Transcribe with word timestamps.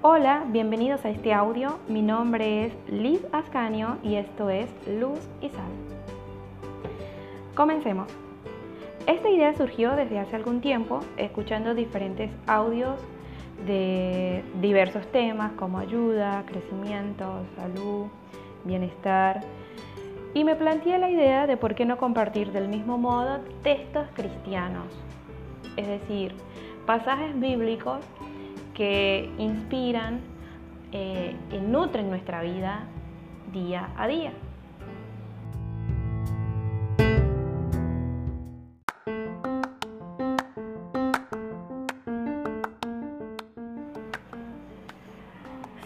Hola, 0.00 0.44
bienvenidos 0.46 1.04
a 1.04 1.10
este 1.10 1.34
audio. 1.34 1.80
Mi 1.88 2.02
nombre 2.02 2.66
es 2.66 2.72
Liz 2.88 3.20
Ascanio 3.32 3.98
y 4.04 4.14
esto 4.14 4.48
es 4.48 4.70
Luz 4.86 5.18
y 5.40 5.48
Sal. 5.48 5.72
Comencemos. 7.56 8.06
Esta 9.08 9.28
idea 9.28 9.56
surgió 9.56 9.96
desde 9.96 10.20
hace 10.20 10.36
algún 10.36 10.60
tiempo, 10.60 11.00
escuchando 11.16 11.74
diferentes 11.74 12.30
audios 12.46 13.00
de 13.66 14.44
diversos 14.60 15.04
temas 15.10 15.50
como 15.54 15.80
ayuda, 15.80 16.44
crecimiento, 16.46 17.42
salud, 17.56 18.06
bienestar. 18.62 19.40
Y 20.32 20.44
me 20.44 20.54
planteé 20.54 20.98
la 20.98 21.10
idea 21.10 21.48
de 21.48 21.56
por 21.56 21.74
qué 21.74 21.84
no 21.84 21.98
compartir 21.98 22.52
del 22.52 22.68
mismo 22.68 22.98
modo 22.98 23.40
textos 23.64 24.06
cristianos, 24.14 24.86
es 25.76 25.88
decir, 25.88 26.36
pasajes 26.86 27.38
bíblicos 27.40 27.98
que 28.78 29.28
inspiran 29.38 30.20
eh, 30.92 31.34
y 31.50 31.58
nutren 31.58 32.08
nuestra 32.08 32.42
vida 32.42 32.84
día 33.52 33.88
a 33.96 34.06
día. 34.06 34.32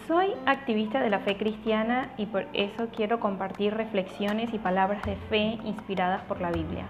Soy 0.07 0.33
activista 0.45 1.01
de 1.01 1.09
la 1.09 1.17
fe 1.21 1.35
cristiana 1.35 2.11
y 2.17 2.27
por 2.27 2.45
eso 2.53 2.89
quiero 2.95 3.19
compartir 3.19 3.73
reflexiones 3.73 4.53
y 4.53 4.59
palabras 4.59 5.01
de 5.01 5.15
fe 5.15 5.57
inspiradas 5.65 6.21
por 6.25 6.39
la 6.39 6.51
Biblia. 6.51 6.85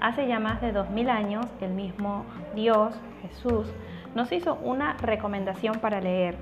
Hace 0.00 0.26
ya 0.26 0.40
más 0.40 0.60
de 0.60 0.72
dos 0.72 0.90
mil 0.90 1.08
años, 1.08 1.46
el 1.60 1.70
mismo 1.70 2.24
Dios, 2.56 2.92
Jesús, 3.22 3.68
nos 4.14 4.30
hizo 4.32 4.54
una 4.62 4.94
recomendación 4.94 5.76
para 5.80 6.00
leer. 6.00 6.36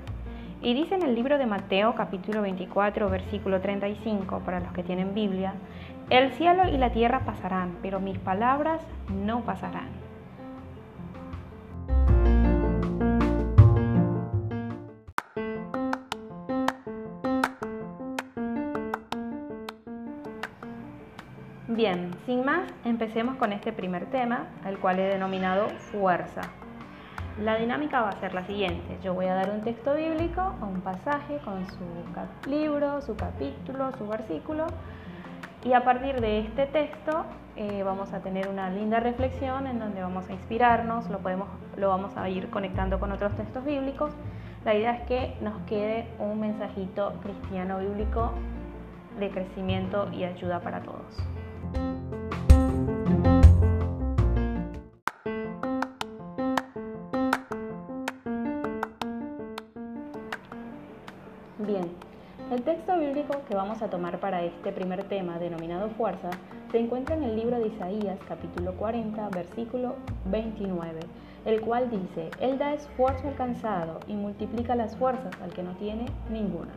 Y 0.61 0.73
dice 0.73 0.95
en 0.95 1.03
el 1.03 1.13
libro 1.13 1.37
de 1.37 1.45
Mateo 1.45 1.93
capítulo 1.95 2.41
24, 2.41 3.09
versículo 3.09 3.61
35, 3.61 4.39
para 4.39 4.59
los 4.59 4.71
que 4.73 4.83
tienen 4.83 5.13
Biblia, 5.13 5.53
el 6.09 6.31
cielo 6.33 6.67
y 6.67 6.77
la 6.77 6.91
tierra 6.91 7.25
pasarán, 7.25 7.77
pero 7.81 7.99
mis 7.99 8.17
palabras 8.17 8.81
no 9.09 9.41
pasarán. 9.41 9.89
Bien, 21.67 22.09
sin 22.25 22.43
más, 22.43 22.67
empecemos 22.85 23.35
con 23.35 23.53
este 23.53 23.71
primer 23.71 24.07
tema, 24.07 24.47
el 24.65 24.79
cual 24.79 24.97
he 24.97 25.03
denominado 25.03 25.69
fuerza. 25.91 26.41
La 27.43 27.55
dinámica 27.55 28.01
va 28.01 28.09
a 28.09 28.19
ser 28.19 28.33
la 28.33 28.43
siguiente. 28.47 28.97
Yo 29.03 29.13
voy 29.13 29.27
a 29.27 29.35
dar 29.35 29.51
un 29.51 29.61
texto 29.61 29.93
bíblico 29.93 30.55
un 30.59 30.81
pasaje 30.81 31.37
con 31.45 31.67
su 31.67 32.49
libro, 32.49 32.99
su 33.01 33.15
capítulo, 33.15 33.91
su 33.95 34.07
versículo. 34.07 34.65
Y 35.63 35.73
a 35.73 35.83
partir 35.83 36.19
de 36.19 36.39
este 36.39 36.65
texto 36.65 37.25
eh, 37.55 37.83
vamos 37.83 38.11
a 38.13 38.21
tener 38.21 38.47
una 38.47 38.71
linda 38.71 38.99
reflexión 38.99 39.67
en 39.67 39.77
donde 39.77 40.01
vamos 40.01 40.27
a 40.29 40.33
inspirarnos, 40.33 41.09
lo, 41.11 41.19
podemos, 41.19 41.47
lo 41.75 41.89
vamos 41.89 42.17
a 42.17 42.27
ir 42.27 42.49
conectando 42.49 42.99
con 42.99 43.11
otros 43.11 43.35
textos 43.35 43.63
bíblicos. 43.63 44.11
La 44.65 44.73
idea 44.73 44.95
es 44.95 45.07
que 45.07 45.37
nos 45.41 45.61
quede 45.67 46.07
un 46.17 46.39
mensajito 46.39 47.13
cristiano 47.21 47.77
bíblico 47.77 48.31
de 49.19 49.29
crecimiento 49.29 50.09
y 50.11 50.23
ayuda 50.23 50.59
para 50.61 50.81
todos. 50.81 51.23
El 62.57 62.63
texto 62.63 62.97
bíblico 62.97 63.35
que 63.47 63.53
vamos 63.53 63.83
a 63.83 63.87
tomar 63.87 64.19
para 64.19 64.41
este 64.41 64.71
primer 64.71 65.03
tema 65.03 65.37
denominado 65.37 65.89
fuerza 65.89 66.31
se 66.71 66.79
encuentra 66.79 67.15
en 67.15 67.21
el 67.21 67.35
libro 67.35 67.59
de 67.59 67.67
Isaías 67.67 68.17
capítulo 68.27 68.73
40 68.73 69.29
versículo 69.29 69.93
29, 70.25 71.01
el 71.45 71.61
cual 71.61 71.91
dice, 71.91 72.31
Él 72.39 72.57
da 72.57 72.73
esfuerzo 72.73 73.27
al 73.27 73.35
cansado 73.35 73.99
y 74.07 74.13
multiplica 74.13 74.75
las 74.75 74.97
fuerzas 74.97 75.39
al 75.39 75.53
que 75.53 75.61
no 75.61 75.73
tiene 75.73 76.07
ninguna. 76.31 76.71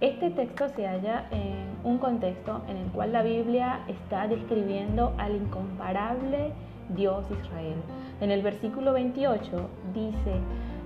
Este 0.00 0.30
texto 0.30 0.68
se 0.70 0.84
halla 0.88 1.28
en 1.30 1.68
un 1.84 1.98
contexto 1.98 2.62
en 2.66 2.76
el 2.78 2.88
cual 2.88 3.12
la 3.12 3.22
Biblia 3.22 3.84
está 3.86 4.26
describiendo 4.26 5.14
al 5.16 5.36
incomparable 5.36 6.50
Dios 6.88 7.24
Israel. 7.30 7.76
En 8.20 8.32
el 8.32 8.42
versículo 8.42 8.92
28 8.94 9.70
dice, 9.94 10.40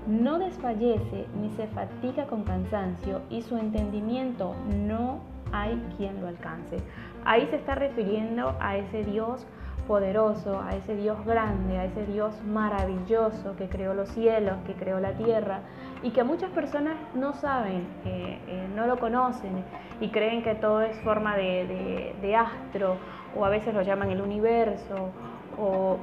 no 0.06 0.38
desfallece 0.38 1.26
ni 1.40 1.50
se 1.50 1.66
fatiga 1.68 2.26
con 2.26 2.44
cansancio 2.44 3.22
y 3.30 3.42
su 3.42 3.56
entendimiento 3.56 4.54
no 4.86 5.20
hay 5.52 5.82
quien 5.96 6.20
lo 6.20 6.28
alcance. 6.28 6.78
Ahí 7.24 7.46
se 7.48 7.56
está 7.56 7.74
refiriendo 7.74 8.54
a 8.60 8.76
ese 8.76 9.04
Dios 9.04 9.46
poderoso, 9.86 10.60
a 10.60 10.74
ese 10.74 10.96
Dios 10.96 11.24
grande, 11.24 11.78
a 11.78 11.84
ese 11.84 12.04
Dios 12.06 12.34
maravilloso 12.44 13.54
que 13.56 13.68
creó 13.68 13.94
los 13.94 14.08
cielos, 14.10 14.56
que 14.66 14.74
creó 14.74 14.98
la 14.98 15.12
tierra 15.12 15.60
y 16.02 16.10
que 16.10 16.24
muchas 16.24 16.50
personas 16.50 16.96
no 17.14 17.34
saben, 17.34 17.86
eh, 18.04 18.68
no 18.74 18.86
lo 18.86 18.98
conocen 18.98 19.64
y 20.00 20.08
creen 20.08 20.42
que 20.42 20.54
todo 20.56 20.82
es 20.82 20.98
forma 21.00 21.36
de, 21.36 22.14
de 22.20 22.36
astro 22.36 22.96
o 23.36 23.44
a 23.44 23.48
veces 23.48 23.74
lo 23.74 23.82
llaman 23.82 24.10
el 24.10 24.20
universo 24.20 25.10
o 25.58 25.98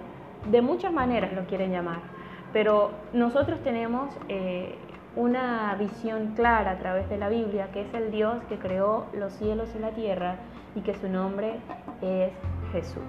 de 0.49 0.61
muchas 0.61 0.91
maneras 0.91 1.33
lo 1.33 1.45
quieren 1.45 1.71
llamar. 1.71 2.12
Pero 2.53 2.91
nosotros 3.13 3.59
tenemos 3.63 4.15
eh, 4.29 4.75
una 5.15 5.75
visión 5.75 6.33
clara 6.35 6.71
a 6.71 6.77
través 6.77 7.09
de 7.09 7.17
la 7.17 7.27
Biblia, 7.27 7.69
que 7.73 7.81
es 7.81 7.93
el 7.95 8.11
Dios 8.11 8.43
que 8.47 8.57
creó 8.57 9.07
los 9.13 9.33
cielos 9.33 9.69
y 9.75 9.79
la 9.79 9.89
tierra 9.89 10.35
y 10.75 10.81
que 10.81 10.93
su 10.93 11.09
nombre 11.09 11.55
es 12.01 12.31
Jesús. 12.71 13.01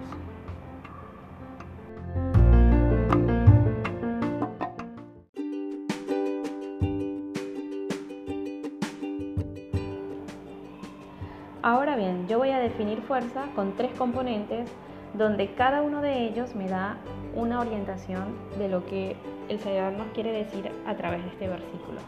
Ahora 11.63 11.97
bien, 11.97 12.29
yo 12.29 12.39
voy 12.39 12.51
a 12.51 12.59
definir 12.59 13.01
fuerza 13.03 13.47
con 13.55 13.73
tres 13.73 13.91
componentes 13.97 14.71
donde 15.15 15.55
cada 15.55 15.83
uno 15.83 16.01
de 16.03 16.25
ellos 16.25 16.55
me 16.55 16.69
da 16.69 16.97
una 17.35 17.61
orientación 17.61 18.37
de 18.59 18.69
lo 18.69 18.85
que 18.85 19.17
el 19.49 19.59
Señor 19.61 19.93
nos 19.93 20.09
quiere 20.09 20.33
decir 20.33 20.71
a 20.87 20.95
través 20.95 21.23
de 21.23 21.31
este 21.31 21.49
versículo. 21.49 22.01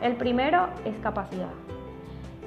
El 0.00 0.16
primero 0.16 0.68
es 0.84 0.96
capacidad, 0.98 1.52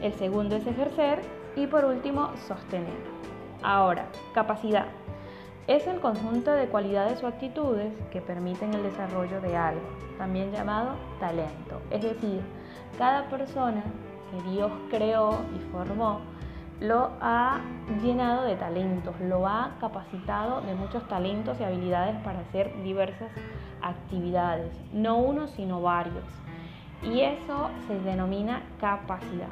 el 0.02 0.14
segundo 0.14 0.56
es 0.56 0.66
ejercer 0.66 1.22
y 1.56 1.68
por 1.68 1.86
último 1.86 2.32
sostener. 2.48 3.20
Ahora, 3.62 4.08
capacidad 4.34 4.86
es 5.68 5.86
el 5.86 6.00
conjunto 6.00 6.52
de 6.52 6.68
cualidades 6.68 7.22
o 7.24 7.28
actitudes 7.28 7.94
que 8.12 8.22
permiten 8.22 8.74
el 8.74 8.84
desarrollo 8.84 9.42
de 9.42 9.56
algo, 9.56 9.82
también 10.18 10.52
llamado 10.52 10.96
talento. 11.20 11.82
Es 11.92 12.02
decir, 12.02 12.42
cada 12.98 13.30
persona 13.30 13.84
que 14.32 14.50
Dios 14.50 14.72
creó 14.90 15.38
y 15.56 15.60
formó 15.72 16.22
lo 16.80 17.12
ha 17.20 17.60
llenado 18.02 18.44
de 18.44 18.56
talentos, 18.56 19.20
lo 19.20 19.48
ha 19.48 19.76
capacitado 19.82 20.62
de 20.62 20.76
muchos 20.76 21.06
talentos 21.08 21.60
y 21.60 21.64
habilidades 21.64 22.16
para 22.24 22.40
hacer 22.40 22.82
diversas 22.84 23.30
actividades, 23.82 24.72
no 24.94 25.18
uno 25.18 25.48
sino 25.48 25.82
varios. 25.82 26.24
Y 27.04 27.22
eso 27.22 27.70
se 27.88 28.00
denomina 28.00 28.64
capacidad. 28.80 29.48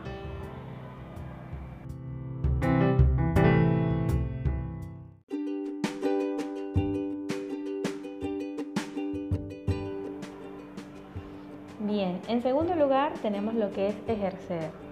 Bien, 11.79 12.21
en 12.27 12.41
segundo 12.41 12.75
lugar 12.75 13.13
tenemos 13.21 13.53
lo 13.53 13.71
que 13.71 13.87
es 13.87 13.95
ejercer 14.07 14.86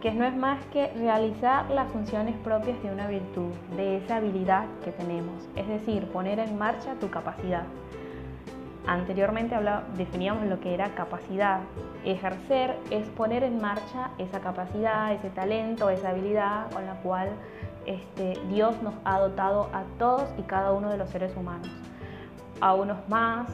que 0.00 0.12
no 0.12 0.24
es 0.24 0.34
más 0.34 0.64
que 0.66 0.88
realizar 0.96 1.70
las 1.70 1.88
funciones 1.92 2.34
propias 2.38 2.82
de 2.82 2.90
una 2.90 3.06
virtud, 3.06 3.52
de 3.76 3.98
esa 3.98 4.16
habilidad 4.16 4.64
que 4.82 4.92
tenemos, 4.92 5.48
es 5.56 5.68
decir, 5.68 6.06
poner 6.06 6.38
en 6.38 6.56
marcha 6.56 6.94
tu 6.94 7.10
capacidad. 7.10 7.64
Anteriormente 8.86 9.54
definíamos 9.96 10.46
lo 10.46 10.58
que 10.58 10.72
era 10.72 10.94
capacidad. 10.94 11.60
Ejercer 12.04 12.76
es 12.90 13.06
poner 13.10 13.44
en 13.44 13.60
marcha 13.60 14.10
esa 14.16 14.40
capacidad, 14.40 15.12
ese 15.12 15.28
talento, 15.28 15.90
esa 15.90 16.10
habilidad 16.10 16.70
con 16.72 16.86
la 16.86 16.94
cual 17.02 17.28
este, 17.84 18.38
Dios 18.48 18.80
nos 18.82 18.94
ha 19.04 19.18
dotado 19.18 19.68
a 19.74 19.82
todos 19.98 20.24
y 20.38 20.42
cada 20.42 20.72
uno 20.72 20.88
de 20.88 20.96
los 20.96 21.10
seres 21.10 21.36
humanos. 21.36 21.68
A 22.62 22.74
unos 22.74 23.06
más, 23.08 23.50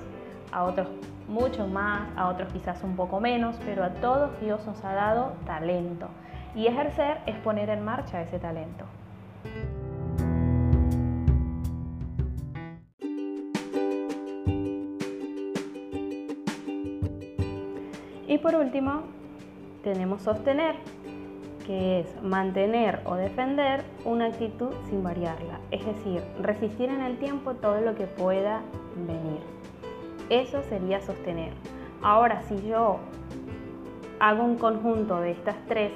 a 0.53 0.63
otros 0.63 0.87
mucho 1.29 1.67
más, 1.67 2.09
a 2.17 2.29
otros 2.29 2.53
quizás 2.53 2.83
un 2.85 2.95
poco 2.95 3.21
menos, 3.21 3.57
pero 3.65 3.83
a 3.83 3.91
todos 3.91 4.41
Dios 4.41 4.65
nos 4.65 4.83
ha 4.85 4.93
dado 4.93 5.33
talento. 5.45 6.09
Y 6.57 6.67
ejercer 6.67 7.19
es 7.27 7.37
poner 7.37 7.69
en 7.69 7.85
marcha 7.85 8.23
ese 8.23 8.39
talento. 8.39 8.87
Y 18.27 18.39
por 18.39 18.55
último, 18.55 19.03
tenemos 19.85 20.23
sostener, 20.23 20.77
que 21.67 22.01
es 22.01 22.23
mantener 22.23 23.03
o 23.05 23.17
defender 23.17 23.85
una 24.07 24.27
actitud 24.27 24.73
sin 24.89 25.03
variarla, 25.03 25.61
es 25.71 25.85
decir, 25.85 26.23
resistir 26.41 26.89
en 26.89 27.03
el 27.03 27.19
tiempo 27.19 27.55
todo 27.55 27.81
lo 27.83 27.95
que 27.95 28.07
pueda 28.07 28.63
venir. 28.97 29.41
Eso 30.31 30.63
sería 30.63 31.03
sostener. 31.03 31.53
Ahora, 32.03 32.43
si 32.45 32.67
yo 32.67 32.99
hago 34.21 34.43
un 34.43 34.57
conjunto 34.57 35.21
de 35.21 35.33
estas 35.33 35.57
tres 35.69 35.93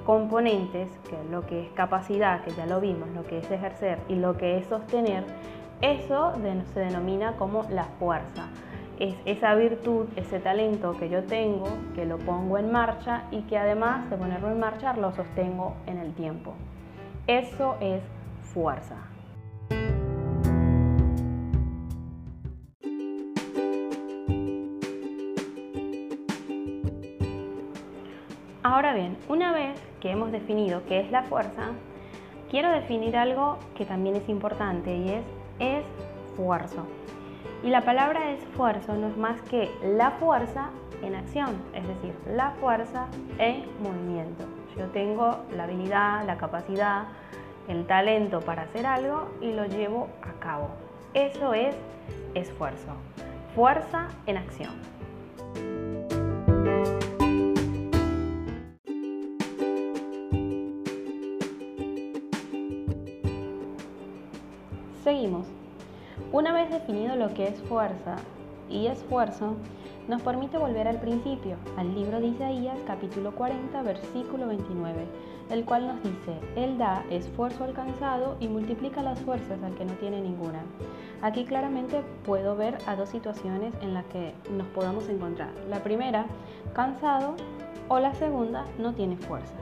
componentes, 0.00 0.90
que 1.08 1.16
es 1.16 1.30
lo 1.30 1.46
que 1.46 1.62
es 1.62 1.70
capacidad, 1.72 2.42
que 2.42 2.50
ya 2.52 2.66
lo 2.66 2.80
vimos, 2.80 3.08
lo 3.10 3.24
que 3.24 3.38
es 3.38 3.50
ejercer 3.50 3.98
y 4.08 4.16
lo 4.16 4.36
que 4.36 4.58
es 4.58 4.66
sostener, 4.66 5.24
eso 5.80 6.34
se 6.74 6.80
denomina 6.80 7.36
como 7.36 7.64
la 7.70 7.84
fuerza. 7.84 8.48
Es 8.98 9.14
esa 9.24 9.54
virtud, 9.54 10.08
ese 10.16 10.40
talento 10.40 10.94
que 10.98 11.08
yo 11.08 11.24
tengo, 11.24 11.68
que 11.94 12.04
lo 12.04 12.18
pongo 12.18 12.58
en 12.58 12.70
marcha 12.70 13.22
y 13.30 13.42
que 13.42 13.56
además 13.56 14.10
de 14.10 14.16
ponerlo 14.16 14.50
en 14.50 14.60
marcha 14.60 14.92
lo 14.92 15.12
sostengo 15.12 15.74
en 15.86 15.98
el 15.98 16.12
tiempo. 16.12 16.52
Eso 17.26 17.76
es 17.80 18.02
fuerza. 18.52 18.96
Ahora 28.62 28.92
bien, 28.92 29.16
una 29.28 29.54
vez 29.54 29.89
que 30.00 30.10
hemos 30.10 30.32
definido 30.32 30.82
qué 30.86 31.00
es 31.00 31.10
la 31.10 31.22
fuerza, 31.24 31.72
quiero 32.50 32.70
definir 32.72 33.16
algo 33.16 33.58
que 33.76 33.84
también 33.84 34.16
es 34.16 34.28
importante 34.28 34.96
y 34.96 35.10
es 35.10 35.84
esfuerzo. 36.30 36.86
Y 37.62 37.68
la 37.68 37.82
palabra 37.82 38.32
esfuerzo 38.32 38.94
no 38.94 39.08
es 39.08 39.16
más 39.16 39.40
que 39.42 39.70
la 39.82 40.12
fuerza 40.12 40.70
en 41.02 41.14
acción, 41.14 41.50
es 41.74 41.86
decir, 41.86 42.14
la 42.26 42.52
fuerza 42.52 43.06
en 43.38 43.64
movimiento. 43.82 44.44
Yo 44.76 44.86
tengo 44.86 45.38
la 45.54 45.64
habilidad, 45.64 46.24
la 46.26 46.36
capacidad, 46.38 47.04
el 47.68 47.86
talento 47.86 48.40
para 48.40 48.62
hacer 48.62 48.86
algo 48.86 49.28
y 49.40 49.52
lo 49.52 49.66
llevo 49.66 50.08
a 50.22 50.38
cabo. 50.40 50.70
Eso 51.14 51.54
es 51.54 51.74
esfuerzo. 52.34 52.94
Fuerza 53.54 54.08
en 54.26 54.38
acción. 54.38 54.72
Seguimos. 65.10 65.44
Una 66.30 66.52
vez 66.52 66.70
definido 66.70 67.16
lo 67.16 67.34
que 67.34 67.48
es 67.48 67.60
fuerza 67.62 68.14
y 68.68 68.86
esfuerzo, 68.86 69.56
nos 70.06 70.22
permite 70.22 70.56
volver 70.56 70.86
al 70.86 71.00
principio, 71.00 71.56
al 71.76 71.96
libro 71.96 72.20
de 72.20 72.28
Isaías 72.28 72.78
capítulo 72.86 73.34
40 73.34 73.82
versículo 73.82 74.46
29, 74.46 75.06
el 75.50 75.64
cual 75.64 75.88
nos 75.88 76.00
dice, 76.04 76.38
Él 76.54 76.78
da 76.78 77.02
esfuerzo 77.10 77.64
alcanzado 77.64 78.36
y 78.38 78.46
multiplica 78.46 79.02
las 79.02 79.18
fuerzas 79.22 79.60
al 79.64 79.74
que 79.74 79.84
no 79.84 79.94
tiene 79.94 80.20
ninguna. 80.20 80.62
Aquí 81.22 81.44
claramente 81.44 82.04
puedo 82.24 82.54
ver 82.54 82.78
a 82.86 82.94
dos 82.94 83.08
situaciones 83.08 83.74
en 83.82 83.94
las 83.94 84.04
que 84.04 84.32
nos 84.56 84.68
podamos 84.68 85.08
encontrar. 85.08 85.50
La 85.68 85.82
primera, 85.82 86.26
cansado, 86.72 87.34
o 87.88 87.98
la 87.98 88.14
segunda, 88.14 88.64
no 88.78 88.94
tiene 88.94 89.16
fuerzas. 89.16 89.58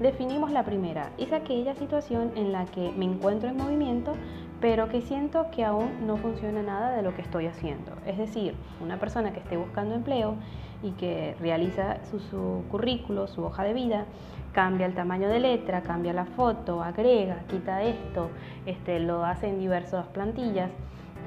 Definimos 0.00 0.50
la 0.50 0.64
primera, 0.64 1.12
es 1.18 1.32
aquella 1.32 1.74
situación 1.74 2.32
en 2.34 2.50
la 2.50 2.64
que 2.64 2.90
me 2.92 3.04
encuentro 3.04 3.50
en 3.50 3.58
movimiento, 3.58 4.14
pero 4.62 4.88
que 4.88 5.02
siento 5.02 5.50
que 5.50 5.64
aún 5.64 6.06
no 6.06 6.16
funciona 6.16 6.62
nada 6.62 6.96
de 6.96 7.02
lo 7.02 7.16
que 7.16 7.20
estoy 7.20 7.46
haciendo. 7.46 7.90
Es 8.06 8.16
decir, 8.16 8.54
una 8.80 8.96
persona 8.98 9.32
que 9.32 9.40
esté 9.40 9.56
buscando 9.56 9.96
empleo 9.96 10.36
y 10.84 10.92
que 10.92 11.34
realiza 11.40 11.98
su, 12.04 12.62
currículo, 12.70 13.26
su 13.26 13.42
hoja 13.42 13.64
de 13.64 13.74
vida, 13.74 14.06
cambia 14.52 14.86
el 14.86 14.94
tamaño 14.94 15.28
de 15.28 15.40
letra, 15.40 15.82
cambia 15.82 16.12
la 16.12 16.26
foto, 16.26 16.80
agrega, 16.80 17.40
quita 17.50 17.82
esto, 17.82 18.30
este, 18.64 19.00
lo 19.00 19.24
hace 19.24 19.48
en 19.48 19.58
diversas 19.58 20.06
plantillas 20.06 20.70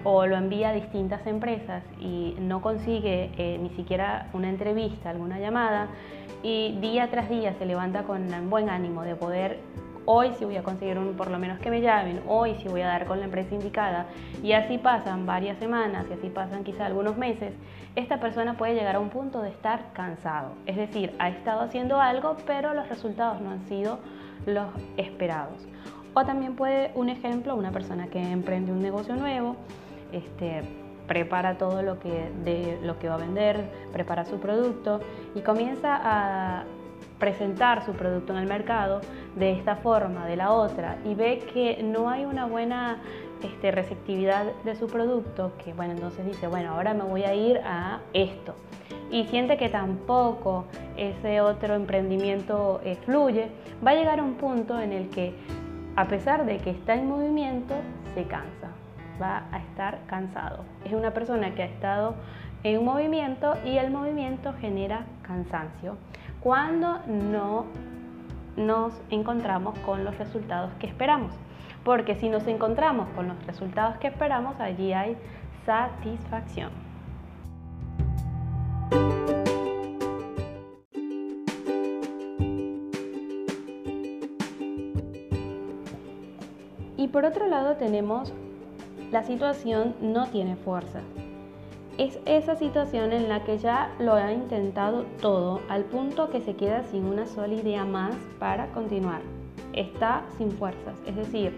o 0.05 0.25
lo 0.25 0.37
envía 0.37 0.69
a 0.69 0.73
distintas 0.73 1.27
empresas 1.27 1.83
y 1.99 2.37
no 2.39 2.61
consigue 2.61 3.31
eh, 3.37 3.57
ni 3.61 3.69
siquiera 3.71 4.29
una 4.31 4.47
entrevista, 4.49 5.09
alguna 5.09 5.39
llamada, 5.39 5.89
y 6.41 6.77
día 6.79 7.09
tras 7.09 7.29
día 7.29 7.53
se 7.55 7.65
levanta 7.65 8.03
con 8.03 8.49
buen 8.49 8.69
ánimo 8.69 9.01
de 9.01 9.15
poder 9.15 9.59
hoy 10.05 10.31
sí 10.37 10.45
voy 10.45 10.57
a 10.57 10.63
conseguir 10.63 10.97
un, 10.97 11.13
por 11.15 11.29
lo 11.29 11.39
menos 11.39 11.59
que 11.59 11.69
me 11.69 11.81
llamen, 11.81 12.21
hoy 12.27 12.55
sí 12.61 12.67
voy 12.67 12.81
a 12.81 12.87
dar 12.87 13.05
con 13.05 13.19
la 13.19 13.25
empresa 13.25 13.53
indicada, 13.53 14.05
y 14.43 14.53
así 14.53 14.77
pasan 14.77 15.25
varias 15.25 15.57
semanas 15.57 16.05
y 16.09 16.13
así 16.13 16.29
pasan 16.29 16.63
quizá 16.63 16.85
algunos 16.85 17.17
meses, 17.17 17.53
esta 17.95 18.19
persona 18.19 18.57
puede 18.57 18.75
llegar 18.75 18.95
a 18.95 18.99
un 18.99 19.09
punto 19.09 19.41
de 19.41 19.49
estar 19.49 19.93
cansado. 19.93 20.51
Es 20.65 20.75
decir, 20.75 21.15
ha 21.19 21.29
estado 21.29 21.61
haciendo 21.61 21.99
algo, 21.99 22.35
pero 22.45 22.73
los 22.73 22.89
resultados 22.89 23.41
no 23.41 23.51
han 23.51 23.67
sido 23.67 23.99
los 24.45 24.67
esperados. 24.97 25.65
O 26.13 26.25
también 26.25 26.55
puede, 26.55 26.91
un 26.95 27.09
ejemplo, 27.09 27.55
una 27.55 27.71
persona 27.71 28.07
que 28.07 28.21
emprende 28.21 28.71
un 28.71 28.81
negocio 28.81 29.15
nuevo, 29.15 29.55
este, 30.11 30.63
prepara 31.07 31.57
todo 31.57 31.81
lo 31.81 31.99
que, 31.99 32.31
de, 32.43 32.79
lo 32.83 32.99
que 32.99 33.07
va 33.09 33.15
a 33.15 33.17
vender, 33.17 33.69
prepara 33.91 34.25
su 34.25 34.39
producto 34.39 34.99
y 35.35 35.41
comienza 35.41 35.99
a 36.03 36.63
presentar 37.19 37.85
su 37.85 37.93
producto 37.93 38.33
en 38.33 38.39
el 38.39 38.47
mercado 38.47 39.01
de 39.35 39.51
esta 39.51 39.77
forma, 39.77 40.25
de 40.25 40.35
la 40.35 40.51
otra, 40.51 40.97
y 41.05 41.15
ve 41.15 41.39
que 41.53 41.81
no 41.83 42.09
hay 42.09 42.25
una 42.25 42.45
buena 42.45 42.97
este, 43.41 43.71
receptividad 43.71 44.45
de 44.63 44.75
su 44.75 44.87
producto, 44.87 45.53
que 45.63 45.73
bueno, 45.73 45.93
entonces 45.93 46.25
dice, 46.25 46.47
bueno, 46.47 46.73
ahora 46.73 46.93
me 46.93 47.03
voy 47.03 47.23
a 47.23 47.33
ir 47.33 47.59
a 47.63 47.99
esto. 48.13 48.55
Y 49.11 49.25
siente 49.25 49.57
que 49.57 49.69
tampoco 49.69 50.65
ese 50.97 51.41
otro 51.41 51.75
emprendimiento 51.75 52.81
eh, 52.83 52.97
fluye, 53.05 53.49
va 53.85 53.91
a 53.91 53.95
llegar 53.95 54.19
a 54.19 54.23
un 54.23 54.35
punto 54.35 54.79
en 54.79 54.91
el 54.91 55.09
que, 55.09 55.35
a 55.95 56.05
pesar 56.05 56.45
de 56.45 56.57
que 56.57 56.71
está 56.71 56.95
en 56.95 57.07
movimiento, 57.07 57.75
se 58.13 58.23
cansa, 58.23 58.71
va 59.21 59.43
a 59.51 59.59
estar 59.59 59.99
cansado. 60.07 60.63
Es 60.83 60.93
una 60.93 61.11
persona 61.11 61.53
que 61.53 61.63
ha 61.63 61.67
estado 61.67 62.15
en 62.65 62.79
un 62.79 62.85
movimiento 62.85 63.53
y 63.63 63.77
el 63.77 63.91
movimiento 63.91 64.51
genera 64.59 65.05
cansancio 65.21 65.97
cuando 66.39 66.97
no 67.05 67.67
nos 68.57 68.99
encontramos 69.11 69.77
con 69.79 70.03
los 70.03 70.17
resultados 70.17 70.73
que 70.79 70.87
esperamos. 70.87 71.31
Porque 71.83 72.15
si 72.15 72.27
nos 72.27 72.47
encontramos 72.47 73.07
con 73.09 73.27
los 73.27 73.45
resultados 73.45 73.97
que 73.97 74.07
esperamos, 74.07 74.59
allí 74.59 74.93
hay 74.93 75.15
satisfacción. 75.63 76.71
Y 86.97 87.09
por 87.09 87.25
otro 87.25 87.45
lado 87.45 87.75
tenemos 87.75 88.33
la 89.11 89.21
situación 89.21 89.95
no 90.01 90.25
tiene 90.25 90.55
fuerza 90.55 91.01
es 91.97 92.19
esa 92.25 92.55
situación 92.55 93.13
en 93.13 93.29
la 93.29 93.43
que 93.43 93.57
ya 93.57 93.93
lo 93.99 94.13
ha 94.13 94.31
intentado 94.33 95.05
todo 95.21 95.61
al 95.69 95.83
punto 95.83 96.29
que 96.29 96.41
se 96.41 96.55
queda 96.55 96.83
sin 96.83 97.05
una 97.05 97.25
sola 97.25 97.53
idea 97.53 97.85
más 97.85 98.15
para 98.37 98.67
continuar. 98.67 99.21
Está 99.73 100.23
sin 100.37 100.51
fuerzas, 100.51 100.97
es 101.05 101.15
decir, 101.15 101.53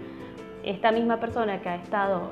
esta 0.63 0.91
misma 0.91 1.20
persona 1.20 1.62
que 1.62 1.70
ha 1.70 1.75
estado 1.75 2.29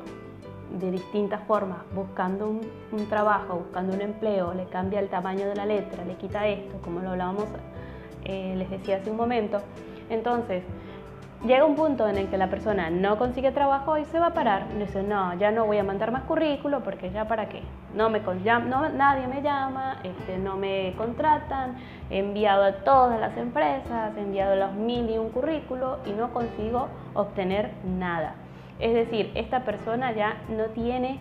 de 0.80 0.92
distintas 0.92 1.42
formas 1.44 1.80
buscando 1.94 2.48
un, 2.48 3.06
trabajo, 3.08 3.56
buscando 3.56 3.94
un 3.94 4.02
empleo, 4.02 4.54
le 4.54 4.66
cambia 4.66 5.00
el 5.00 5.10
tamaño 5.10 5.48
de 5.48 5.56
la 5.56 5.66
letra, 5.66 6.04
le 6.06 6.16
quita 6.16 6.48
esto, 6.48 6.78
como 6.84 7.02
lo 7.02 7.12
hablábamos, 7.12 7.46
eh, 8.24 8.56
les 8.58 8.70
decía 8.70 8.98
hace 8.98 9.10
un 9.10 9.18
momento. 9.18 9.62
Entonces, 10.10 10.64
llega 11.46 11.66
un 11.66 11.76
punto 11.76 12.08
en 12.08 12.18
el 12.18 12.28
que 12.28 12.38
la 12.38 12.50
persona 12.50 12.90
no 12.90 13.18
consigue 13.18 13.52
trabajo 13.52 13.98
y 13.98 14.06
se 14.06 14.20
va 14.20 14.28
a 14.28 14.34
parar. 14.34 14.66
Dice, 14.78 15.04
no, 15.04 15.34
ya 15.36 15.52
no 15.52 15.66
voy 15.66 15.78
a 15.78 15.84
mandar 15.84 16.12
más 16.12 16.24
currículo 16.24 16.82
porque 16.84 17.12
ya 17.12 17.28
para 17.28 17.50
qué. 17.50 17.62
No 17.94 18.10
me 18.10 18.20
no, 18.20 18.90
nadie 18.90 19.28
me 19.28 19.42
llama, 19.42 20.00
este, 20.04 20.38
no 20.38 20.58
me 20.58 20.94
contratan, 20.98 21.76
he 22.10 22.20
enviado 22.20 22.64
a 22.64 22.72
todas 22.84 23.20
las 23.20 23.38
empresas, 23.38 24.16
he 24.18 24.22
enviado 24.22 24.56
los 24.56 24.74
mil 24.74 25.10
y 25.10 25.18
un 25.18 25.30
currículo 25.30 26.00
y 26.06 26.12
no 26.12 26.34
consigo 26.34 26.88
obtener 27.14 27.72
nada. 27.86 28.36
Es 28.80 28.94
decir, 28.94 29.32
esta 29.36 29.62
persona 29.62 30.12
ya 30.12 30.38
no 30.50 30.66
tiene 30.66 31.20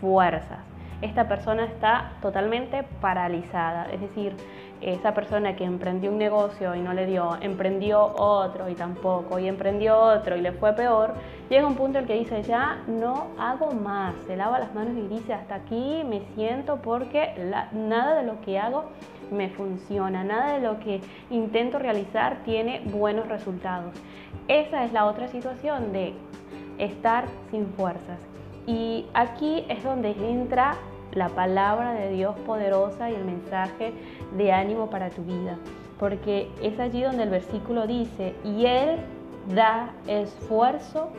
fuerzas. 0.00 0.60
Esta 1.00 1.26
persona 1.26 1.64
está 1.64 2.12
totalmente 2.22 2.84
paralizada. 3.00 3.86
Es 3.90 4.00
decir, 4.00 4.36
esa 4.82 5.14
persona 5.14 5.54
que 5.54 5.64
emprendió 5.64 6.10
un 6.10 6.18
negocio 6.18 6.74
y 6.74 6.80
no 6.80 6.92
le 6.92 7.06
dio, 7.06 7.36
emprendió 7.40 8.12
otro 8.16 8.68
y 8.68 8.74
tampoco, 8.74 9.38
y 9.38 9.48
emprendió 9.48 9.98
otro 9.98 10.36
y 10.36 10.40
le 10.40 10.52
fue 10.52 10.72
peor, 10.72 11.14
llega 11.48 11.66
un 11.66 11.76
punto 11.76 11.98
en 11.98 12.04
el 12.04 12.08
que 12.08 12.18
dice, 12.18 12.42
ya 12.42 12.82
no 12.86 13.28
hago 13.38 13.70
más, 13.72 14.14
se 14.26 14.36
lava 14.36 14.58
las 14.58 14.74
manos 14.74 14.94
y 14.96 15.08
dice, 15.08 15.32
hasta 15.34 15.56
aquí 15.56 16.02
me 16.04 16.22
siento 16.34 16.80
porque 16.82 17.34
nada 17.72 18.16
de 18.16 18.24
lo 18.24 18.40
que 18.40 18.58
hago 18.58 18.86
me 19.30 19.48
funciona, 19.50 20.24
nada 20.24 20.54
de 20.54 20.60
lo 20.60 20.78
que 20.80 21.00
intento 21.30 21.78
realizar 21.78 22.42
tiene 22.44 22.82
buenos 22.84 23.28
resultados. 23.28 23.94
Esa 24.48 24.84
es 24.84 24.92
la 24.92 25.06
otra 25.06 25.28
situación 25.28 25.92
de 25.92 26.14
estar 26.78 27.24
sin 27.50 27.66
fuerzas. 27.74 28.18
Y 28.66 29.06
aquí 29.14 29.64
es 29.68 29.82
donde 29.82 30.10
entra 30.10 30.76
la 31.14 31.28
palabra 31.28 31.92
de 31.92 32.10
Dios 32.10 32.36
poderosa 32.46 33.10
y 33.10 33.14
el 33.14 33.24
mensaje 33.24 33.92
de 34.36 34.52
ánimo 34.52 34.90
para 34.90 35.10
tu 35.10 35.22
vida. 35.22 35.58
Porque 35.98 36.50
es 36.60 36.78
allí 36.80 37.02
donde 37.02 37.22
el 37.24 37.30
versículo 37.30 37.86
dice, 37.86 38.34
y 38.44 38.66
Él 38.66 38.98
da 39.54 39.92
esfuerzo 40.06 41.10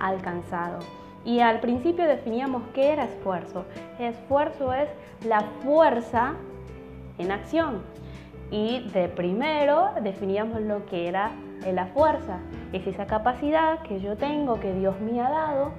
alcanzado. 0.00 0.80
Y 1.24 1.40
al 1.40 1.60
principio 1.60 2.06
definíamos 2.06 2.62
qué 2.74 2.92
era 2.92 3.04
esfuerzo. 3.04 3.64
Esfuerzo 3.98 4.72
es 4.72 4.88
la 5.24 5.40
fuerza 5.62 6.34
en 7.18 7.30
acción. 7.30 7.82
Y 8.50 8.88
de 8.92 9.08
primero 9.08 9.90
definíamos 10.02 10.60
lo 10.60 10.84
que 10.86 11.08
era 11.08 11.30
la 11.70 11.86
fuerza. 11.86 12.40
Es 12.72 12.86
esa 12.86 13.06
capacidad 13.06 13.80
que 13.82 14.00
yo 14.00 14.16
tengo, 14.16 14.58
que 14.58 14.74
Dios 14.74 14.98
me 15.00 15.20
ha 15.20 15.30
dado, 15.30 15.72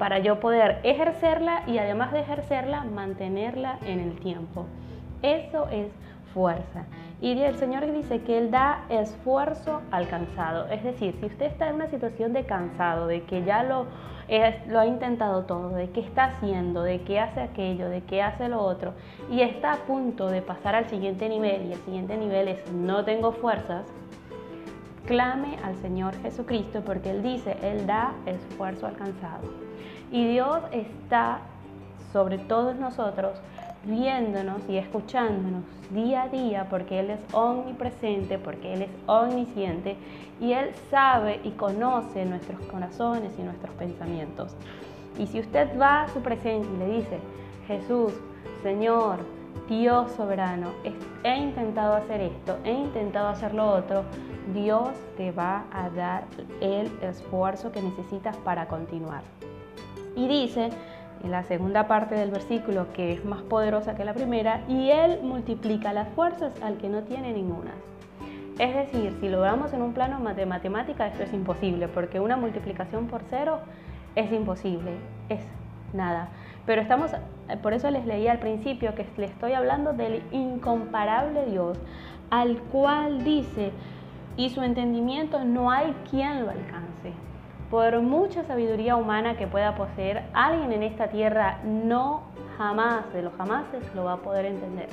para 0.00 0.18
yo 0.18 0.40
poder 0.40 0.80
ejercerla 0.82 1.62
y 1.66 1.76
además 1.76 2.10
de 2.12 2.20
ejercerla, 2.20 2.84
mantenerla 2.84 3.78
en 3.84 4.00
el 4.00 4.18
tiempo. 4.18 4.64
Eso 5.20 5.68
es 5.68 5.88
fuerza. 6.32 6.86
Y 7.20 7.38
el 7.38 7.58
Señor 7.58 7.84
dice 7.92 8.22
que 8.22 8.38
Él 8.38 8.50
da 8.50 8.86
esfuerzo 8.88 9.82
alcanzado. 9.90 10.68
Es 10.68 10.82
decir, 10.82 11.14
si 11.20 11.26
usted 11.26 11.44
está 11.44 11.68
en 11.68 11.74
una 11.74 11.88
situación 11.88 12.32
de 12.32 12.46
cansado, 12.46 13.08
de 13.08 13.24
que 13.24 13.44
ya 13.44 13.62
lo, 13.62 13.88
ha 14.78 14.86
intentado 14.86 15.44
todo, 15.44 15.68
de 15.68 15.90
que 15.90 16.00
está 16.00 16.24
haciendo, 16.24 16.82
de 16.82 17.02
que 17.02 17.20
hace 17.20 17.40
aquello, 17.42 17.90
de 17.90 18.00
que 18.00 18.22
hace 18.22 18.48
lo 18.48 18.62
otro, 18.62 18.94
y 19.30 19.42
está 19.42 19.74
a 19.74 19.76
punto 19.80 20.28
de 20.28 20.40
pasar 20.40 20.74
al 20.76 20.88
siguiente 20.88 21.28
nivel, 21.28 21.66
y 21.66 21.72
el 21.74 21.78
siguiente 21.80 22.16
nivel 22.16 22.48
es 22.48 22.72
no 22.72 23.04
tengo 23.04 23.32
fuerzas, 23.32 23.84
clame 25.04 25.58
al 25.62 25.76
Señor 25.76 26.14
Jesucristo 26.22 26.80
porque 26.86 27.10
Él 27.10 27.22
dice, 27.22 27.54
Él 27.60 27.86
da 27.86 28.14
esfuerzo 28.24 28.86
alcanzado. 28.86 29.69
Y 30.10 30.26
Dios 30.26 30.60
está 30.72 31.40
sobre 32.12 32.38
todos 32.38 32.76
nosotros 32.76 33.40
viéndonos 33.84 34.60
y 34.68 34.76
escuchándonos 34.76 35.62
día 35.90 36.24
a 36.24 36.28
día 36.28 36.66
porque 36.68 37.00
Él 37.00 37.10
es 37.10 37.20
omnipresente, 37.32 38.38
porque 38.38 38.74
Él 38.74 38.82
es 38.82 38.90
omnisciente 39.06 39.96
y 40.40 40.52
Él 40.52 40.72
sabe 40.90 41.40
y 41.44 41.50
conoce 41.52 42.24
nuestros 42.24 42.60
corazones 42.62 43.32
y 43.38 43.42
nuestros 43.42 43.74
pensamientos. 43.76 44.54
Y 45.18 45.26
si 45.26 45.40
usted 45.40 45.68
va 45.78 46.02
a 46.02 46.08
su 46.08 46.20
presencia 46.20 46.70
y 46.72 46.78
le 46.78 46.96
dice, 46.98 47.18
Jesús, 47.66 48.12
Señor, 48.62 49.18
Dios 49.68 50.12
soberano, 50.12 50.68
he 51.24 51.36
intentado 51.36 51.94
hacer 51.94 52.20
esto, 52.20 52.56
he 52.64 52.72
intentado 52.72 53.28
hacer 53.28 53.54
lo 53.54 53.68
otro, 53.70 54.04
Dios 54.54 54.90
te 55.16 55.32
va 55.32 55.64
a 55.72 55.90
dar 55.90 56.24
el 56.60 56.90
esfuerzo 57.02 57.70
que 57.72 57.82
necesitas 57.82 58.36
para 58.38 58.66
continuar. 58.66 59.22
Y 60.20 60.28
dice 60.28 60.68
en 61.24 61.30
la 61.30 61.44
segunda 61.44 61.88
parte 61.88 62.14
del 62.14 62.30
versículo, 62.30 62.92
que 62.92 63.14
es 63.14 63.24
más 63.24 63.40
poderosa 63.40 63.94
que 63.94 64.04
la 64.04 64.12
primera, 64.12 64.60
y 64.68 64.90
Él 64.90 65.20
multiplica 65.22 65.94
las 65.94 66.08
fuerzas 66.10 66.52
al 66.60 66.76
que 66.76 66.90
no 66.90 67.04
tiene 67.04 67.32
ninguna. 67.32 67.70
Es 68.58 68.74
decir, 68.74 69.16
si 69.18 69.30
lo 69.30 69.40
vemos 69.40 69.72
en 69.72 69.80
un 69.80 69.94
plano 69.94 70.22
de 70.34 70.44
matemática, 70.44 71.06
esto 71.06 71.22
es 71.22 71.32
imposible, 71.32 71.88
porque 71.88 72.20
una 72.20 72.36
multiplicación 72.36 73.06
por 73.06 73.22
cero 73.30 73.60
es 74.14 74.30
imposible, 74.30 74.92
es 75.30 75.40
nada. 75.94 76.28
Pero 76.66 76.82
estamos, 76.82 77.12
por 77.62 77.72
eso 77.72 77.90
les 77.90 78.04
leí 78.04 78.28
al 78.28 78.40
principio 78.40 78.94
que 78.94 79.06
le 79.16 79.24
estoy 79.24 79.54
hablando 79.54 79.94
del 79.94 80.22
incomparable 80.32 81.46
Dios, 81.46 81.78
al 82.28 82.58
cual 82.58 83.24
dice, 83.24 83.72
y 84.36 84.50
su 84.50 84.60
entendimiento 84.62 85.42
no 85.46 85.70
hay 85.70 85.94
quien 86.10 86.44
lo 86.44 86.50
alcance. 86.50 87.14
Por 87.70 88.00
mucha 88.02 88.42
sabiduría 88.42 88.96
humana 88.96 89.36
que 89.36 89.46
pueda 89.46 89.76
poseer, 89.76 90.24
alguien 90.32 90.72
en 90.72 90.82
esta 90.82 91.06
tierra 91.06 91.60
no 91.62 92.22
jamás 92.58 93.12
de 93.12 93.22
los 93.22 93.32
jamases 93.34 93.82
lo 93.94 94.04
va 94.04 94.14
a 94.14 94.16
poder 94.16 94.44
entender. 94.44 94.88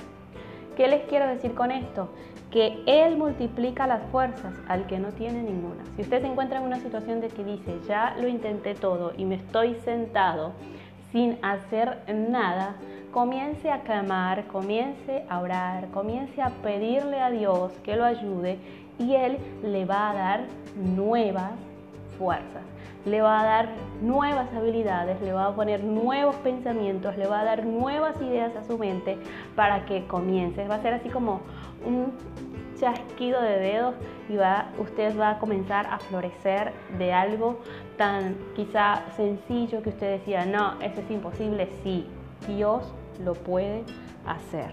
¿Qué 0.76 0.88
les 0.88 1.04
quiero 1.06 1.28
decir 1.28 1.56
con 1.56 1.72
esto? 1.72 2.10
Que 2.52 2.84
Él 2.86 3.18
multiplica 3.18 3.88
las 3.88 4.04
fuerzas 4.12 4.54
al 4.68 4.86
que 4.86 5.00
no 5.00 5.08
tiene 5.10 5.42
ninguna. 5.42 5.84
Si 5.96 6.04
usted 6.04 6.22
se 6.22 6.28
encuentra 6.28 6.60
en 6.60 6.66
una 6.66 6.78
situación 6.78 7.20
de 7.20 7.30
que 7.30 7.44
dice, 7.44 7.80
ya 7.88 8.16
lo 8.22 8.28
intenté 8.28 8.76
todo 8.76 9.12
y 9.18 9.26
me 9.26 9.36
estoy 9.36 9.74
sentado 9.84 10.52
sin 11.12 11.40
hacer 11.42 12.04
nada, 12.08 12.76
comience 13.12 13.72
a 13.72 13.82
clamar, 13.82 14.46
comience 14.48 15.26
a 15.30 15.40
orar, 15.40 15.88
comience 15.90 16.40
a 16.44 16.52
pedirle 16.62 17.20
a 17.22 17.32
Dios 17.32 17.72
que 17.84 17.96
lo 17.96 18.06
ayude 18.06 18.60
y 19.00 19.16
Él 19.16 19.40
le 19.64 19.86
va 19.86 20.12
a 20.12 20.14
dar 20.14 20.42
nuevas 20.76 21.54
fuerzas, 22.18 22.64
le 23.06 23.22
va 23.22 23.42
a 23.42 23.44
dar 23.44 23.70
nuevas 24.02 24.48
habilidades, 24.54 25.22
le 25.22 25.34
va 25.34 25.48
a 25.48 25.56
poner 25.56 25.84
nuevos 25.84 26.36
pensamientos, 26.38 27.18
le 27.18 27.28
va 27.28 27.42
a 27.42 27.46
dar 27.46 27.66
nuevas 27.66 28.22
ideas 28.22 28.56
a 28.56 28.64
su 28.64 28.78
mente 28.78 29.18
para 29.56 29.86
que 29.86 30.06
comience. 30.08 30.68
Va 30.68 30.76
a 30.76 30.82
ser 30.82 30.94
así 30.94 31.10
como 31.10 31.42
un 31.86 32.12
chasquido 32.80 33.42
de 33.42 33.60
dedos 33.60 33.96
y 34.30 34.36
va, 34.36 34.70
usted 34.78 35.18
va 35.18 35.32
a 35.32 35.40
comenzar 35.40 35.88
a 35.88 36.00
florecer 36.00 36.74
de 36.98 37.14
algo 37.14 37.60
tan 37.98 38.36
quizá 38.56 39.04
sencillo 39.16 39.82
que 39.82 39.90
usted 39.90 40.20
decía, 40.20 40.46
no, 40.46 40.80
eso 40.82 41.02
es 41.02 41.12
imposible, 41.12 41.70
sí, 41.84 42.06
Dios 42.48 42.94
lo 43.24 43.34
puede 43.34 43.84
hacer. 44.26 44.72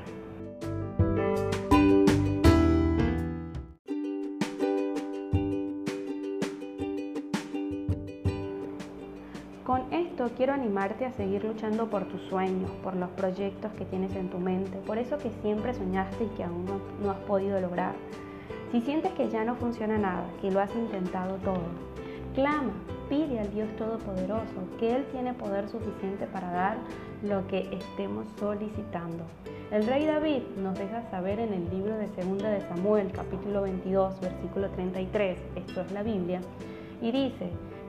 Con 9.64 9.90
esto 9.94 10.30
quiero 10.36 10.52
animarte 10.52 11.06
a 11.06 11.12
seguir 11.14 11.42
luchando 11.42 11.88
por 11.88 12.04
tus 12.04 12.20
sueños, 12.28 12.70
por 12.82 12.94
los 12.96 13.08
proyectos 13.12 13.72
que 13.72 13.86
tienes 13.86 14.14
en 14.14 14.28
tu 14.28 14.38
mente, 14.38 14.76
por 14.86 14.98
eso 14.98 15.16
que 15.16 15.30
siempre 15.40 15.72
soñaste 15.72 16.24
y 16.24 16.36
que 16.36 16.44
aún 16.44 16.66
no, 17.02 17.10
has 17.10 17.16
podido 17.20 17.58
lograr. 17.58 17.94
Si 18.72 18.82
sientes 18.82 19.12
que 19.12 19.30
ya 19.30 19.42
no 19.42 19.54
funciona 19.54 19.96
nada, 19.96 20.26
que 20.42 20.50
lo 20.50 20.60
has 20.60 20.74
intentado 20.76 21.36
todo, 21.36 21.62
clama, 22.34 22.74
pide 23.08 23.40
al 23.40 23.50
Dios 23.54 23.74
Todopoderoso 23.76 24.68
que 24.78 24.96
Él 24.96 25.06
tiene 25.12 25.32
poder 25.32 25.66
suficiente 25.70 26.26
para 26.26 26.50
dar 26.50 26.76
lo 27.22 27.46
que 27.46 27.60
estemos 27.74 28.26
solicitando. 28.38 29.24
El 29.70 29.86
rey 29.86 30.04
David 30.04 30.42
nos 30.58 30.78
deja 30.78 31.08
saber 31.10 31.38
en 31.38 31.54
el 31.54 31.70
libro 31.70 31.96
de 31.96 32.08
2 32.08 32.42
de 32.42 32.60
Samuel, 32.68 33.10
capítulo 33.12 33.62
22, 33.62 34.20
versículo 34.20 34.68
33, 34.68 35.38
esto 35.56 35.80
es 35.80 35.90
la 35.90 36.02
Biblia, 36.02 36.42
y 37.00 37.12
dice, 37.12 37.48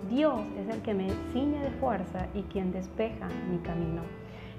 Dios 0.09 0.41
es 0.57 0.73
el 0.73 0.81
que 0.81 0.93
me 0.93 1.09
ciñe 1.33 1.59
de 1.59 1.71
fuerza 1.71 2.27
y 2.33 2.43
quien 2.43 2.71
despeja 2.71 3.27
mi 3.49 3.57
camino. 3.59 4.01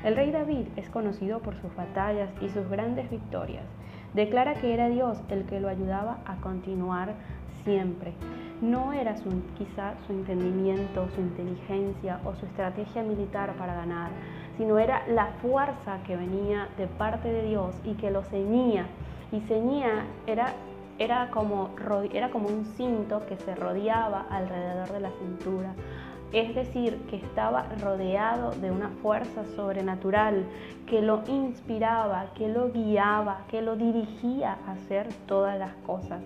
El 0.04 0.16
rey 0.16 0.30
David 0.30 0.66
es 0.76 0.90
conocido 0.90 1.40
por 1.40 1.54
sus 1.56 1.74
batallas 1.74 2.30
y 2.40 2.48
sus 2.48 2.68
grandes 2.68 3.10
victorias. 3.10 3.64
Declara 4.14 4.54
que 4.54 4.74
era 4.74 4.88
Dios 4.88 5.20
el 5.28 5.44
que 5.46 5.60
lo 5.60 5.68
ayudaba 5.68 6.18
a 6.26 6.36
continuar 6.36 7.14
siempre. 7.64 8.12
No 8.60 8.92
era 8.92 9.16
su, 9.16 9.30
quizá 9.58 9.94
su 10.06 10.12
entendimiento, 10.12 11.08
su 11.14 11.20
inteligencia 11.20 12.20
o 12.24 12.34
su 12.34 12.46
estrategia 12.46 13.02
militar 13.02 13.54
para 13.56 13.74
ganar, 13.74 14.10
sino 14.56 14.78
era 14.78 15.06
la 15.08 15.26
fuerza 15.42 15.98
que 16.06 16.16
venía 16.16 16.68
de 16.78 16.86
parte 16.86 17.28
de 17.30 17.42
Dios 17.42 17.74
y 17.84 17.94
que 17.94 18.10
lo 18.10 18.22
ceñía. 18.22 18.86
Y 19.32 19.40
ceñía 19.40 20.06
era 20.26 20.54
era 20.98 21.30
como, 21.30 21.70
era 22.12 22.30
como 22.30 22.48
un 22.48 22.64
cinto 22.76 23.24
que 23.26 23.36
se 23.36 23.54
rodeaba 23.54 24.26
alrededor 24.30 24.92
de 24.92 25.00
la 25.00 25.10
cintura. 25.12 25.74
Es 26.32 26.54
decir, 26.54 26.98
que 27.08 27.16
estaba 27.16 27.68
rodeado 27.80 28.50
de 28.50 28.70
una 28.70 28.90
fuerza 29.00 29.44
sobrenatural 29.54 30.44
que 30.86 31.00
lo 31.00 31.22
inspiraba, 31.28 32.32
que 32.34 32.48
lo 32.48 32.72
guiaba, 32.72 33.44
que 33.48 33.62
lo 33.62 33.76
dirigía 33.76 34.58
a 34.66 34.72
hacer 34.72 35.08
todas 35.26 35.58
las 35.58 35.72
cosas. 35.86 36.22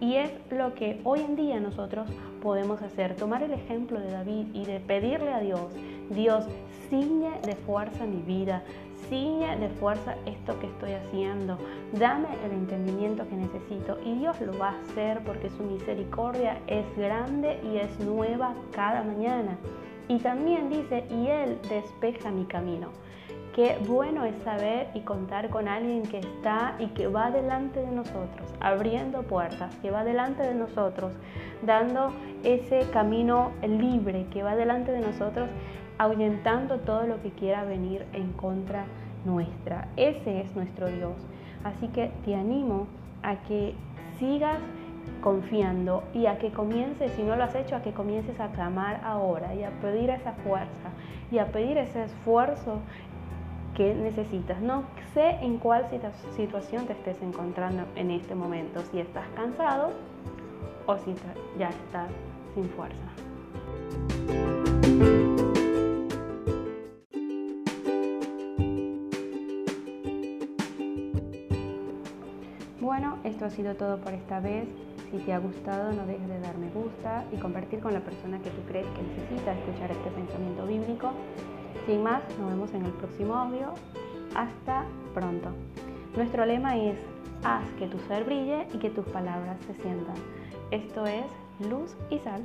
Y 0.00 0.16
es 0.16 0.32
lo 0.50 0.74
que 0.74 1.00
hoy 1.04 1.20
en 1.20 1.36
día 1.36 1.60
nosotros 1.60 2.08
podemos 2.42 2.80
hacer, 2.82 3.16
tomar 3.16 3.42
el 3.42 3.52
ejemplo 3.52 4.00
de 4.00 4.10
David 4.10 4.46
y 4.54 4.64
de 4.64 4.80
pedirle 4.80 5.32
a 5.32 5.40
Dios, 5.40 5.72
Dios, 6.10 6.46
ciñe 6.88 7.30
de 7.44 7.54
fuerza 7.54 8.06
mi 8.06 8.22
vida, 8.22 8.62
ciñe 9.10 9.56
de 9.58 9.68
fuerza 9.68 10.14
esto 10.24 10.58
que 10.60 10.68
estoy 10.68 10.92
haciendo, 10.92 11.58
dame 11.92 12.28
el 12.46 12.52
entendimiento 12.52 13.28
que 13.28 13.36
necesito 13.36 13.98
y 14.02 14.14
Dios 14.14 14.40
lo 14.40 14.56
va 14.58 14.70
a 14.70 14.80
hacer 14.80 15.20
porque 15.24 15.50
su 15.50 15.64
misericordia 15.64 16.58
es 16.66 16.86
grande 16.96 17.60
y 17.70 17.76
es 17.76 18.00
nueva 18.00 18.54
cada 18.72 19.02
mañana. 19.02 19.58
Y 20.08 20.18
también 20.18 20.70
dice, 20.70 21.04
y 21.10 21.26
Él 21.26 21.58
despeja 21.68 22.30
mi 22.30 22.44
camino. 22.44 22.88
Qué 23.54 23.78
bueno 23.86 24.24
es 24.24 24.36
saber 24.44 24.88
y 24.94 25.00
contar 25.00 25.50
con 25.50 25.66
alguien 25.66 26.02
que 26.02 26.18
está 26.18 26.76
y 26.78 26.86
que 26.88 27.08
va 27.08 27.32
delante 27.32 27.80
de 27.80 27.90
nosotros, 27.90 28.54
abriendo 28.60 29.22
puertas, 29.22 29.74
que 29.76 29.90
va 29.90 30.04
delante 30.04 30.44
de 30.44 30.54
nosotros, 30.54 31.12
dando 31.62 32.12
ese 32.44 32.88
camino 32.92 33.50
libre, 33.62 34.26
que 34.32 34.44
va 34.44 34.54
delante 34.54 34.92
de 34.92 35.00
nosotros, 35.00 35.50
ahuyentando 36.00 36.78
todo 36.78 37.06
lo 37.06 37.20
que 37.20 37.30
quiera 37.30 37.62
venir 37.62 38.06
en 38.14 38.32
contra 38.32 38.86
nuestra. 39.26 39.88
Ese 39.98 40.40
es 40.40 40.56
nuestro 40.56 40.88
Dios. 40.88 41.12
Así 41.62 41.88
que 41.88 42.10
te 42.24 42.34
animo 42.34 42.86
a 43.22 43.36
que 43.42 43.74
sigas 44.18 44.60
confiando 45.20 46.02
y 46.14 46.24
a 46.24 46.38
que 46.38 46.52
comiences, 46.52 47.12
si 47.12 47.22
no 47.22 47.36
lo 47.36 47.44
has 47.44 47.54
hecho, 47.54 47.76
a 47.76 47.82
que 47.82 47.92
comiences 47.92 48.40
a 48.40 48.48
clamar 48.48 49.02
ahora 49.04 49.54
y 49.54 49.62
a 49.62 49.68
pedir 49.82 50.08
esa 50.08 50.32
fuerza 50.32 50.88
y 51.30 51.36
a 51.36 51.52
pedir 51.52 51.76
ese 51.76 52.04
esfuerzo 52.04 52.78
qué 53.76 53.94
necesitas. 53.94 54.58
No 54.62 54.84
sé 55.12 55.36
en 55.42 55.58
cuál 55.58 55.86
situación 56.34 56.86
te 56.86 56.94
estés 56.94 57.20
encontrando 57.20 57.82
en 57.96 58.10
este 58.10 58.34
momento, 58.34 58.80
si 58.90 59.00
estás 59.00 59.28
cansado 59.36 59.90
o 60.86 60.96
si 60.96 61.14
ya 61.58 61.68
estás 61.68 62.08
sin 62.54 62.70
fuerza. 62.70 63.29
Bueno, 72.90 73.18
esto 73.22 73.44
ha 73.44 73.50
sido 73.50 73.76
todo 73.76 73.98
por 73.98 74.12
esta 74.12 74.40
vez. 74.40 74.66
Si 75.12 75.18
te 75.18 75.32
ha 75.32 75.38
gustado, 75.38 75.92
no 75.92 76.06
dejes 76.06 76.26
de 76.26 76.40
dar 76.40 76.58
me 76.58 76.68
gusta 76.70 77.24
y 77.30 77.36
compartir 77.36 77.78
con 77.78 77.94
la 77.94 78.00
persona 78.00 78.40
que 78.40 78.50
tú 78.50 78.62
crees 78.66 78.84
que 78.84 79.02
necesita 79.02 79.52
escuchar 79.52 79.92
este 79.92 80.10
pensamiento 80.10 80.66
bíblico. 80.66 81.12
Sin 81.86 82.02
más, 82.02 82.20
nos 82.36 82.50
vemos 82.50 82.74
en 82.74 82.86
el 82.86 82.90
próximo 82.94 83.36
audio. 83.36 83.74
Hasta 84.34 84.86
pronto. 85.14 85.50
Nuestro 86.16 86.44
lema 86.44 86.78
es, 86.78 86.98
haz 87.44 87.62
que 87.78 87.86
tu 87.86 87.96
ser 88.08 88.24
brille 88.24 88.66
y 88.74 88.78
que 88.78 88.90
tus 88.90 89.06
palabras 89.06 89.56
se 89.68 89.74
sientan. 89.74 90.16
Esto 90.72 91.06
es 91.06 91.26
luz 91.70 91.94
y 92.10 92.18
sal. 92.18 92.42